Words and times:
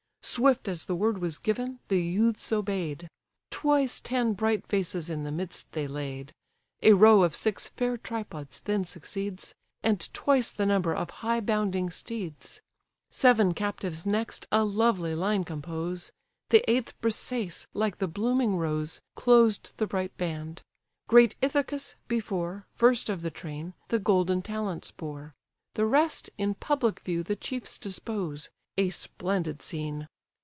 Swift 0.23 0.69
as 0.69 0.85
the 0.85 0.95
word 0.95 1.17
was 1.17 1.39
given, 1.39 1.79
the 1.89 2.01
youths 2.01 2.53
obey'd: 2.53 3.09
Twice 3.49 3.99
ten 3.99 4.31
bright 4.33 4.65
vases 4.67 5.09
in 5.09 5.25
the 5.25 5.31
midst 5.31 5.69
they 5.73 5.87
laid; 5.89 6.31
A 6.81 6.93
row 6.93 7.23
of 7.23 7.35
six 7.35 7.67
fair 7.67 7.97
tripods 7.97 8.61
then 8.61 8.85
succeeds; 8.85 9.53
And 9.83 10.07
twice 10.13 10.51
the 10.51 10.65
number 10.65 10.93
of 10.93 11.09
high 11.09 11.41
bounding 11.41 11.89
steeds: 11.89 12.61
Seven 13.09 13.53
captives 13.53 14.05
next 14.05 14.47
a 14.53 14.63
lovely 14.63 15.15
line 15.15 15.43
compose; 15.43 16.11
The 16.49 16.63
eighth 16.69 16.93
Briseïs, 17.01 17.67
like 17.73 17.97
the 17.97 18.07
blooming 18.07 18.55
rose, 18.55 19.01
Closed 19.15 19.73
the 19.77 19.87
bright 19.87 20.15
band: 20.17 20.61
great 21.09 21.35
Ithacus, 21.41 21.95
before, 22.07 22.67
First 22.73 23.09
of 23.09 23.21
the 23.21 23.31
train, 23.31 23.73
the 23.89 23.99
golden 23.99 24.41
talents 24.43 24.91
bore: 24.91 25.33
The 25.73 25.85
rest 25.87 26.29
in 26.37 26.53
public 26.53 27.01
view 27.01 27.21
the 27.21 27.35
chiefs 27.35 27.77
dispose, 27.77 28.49
A 28.77 28.91
splendid 28.91 29.61
scene! 29.61 30.07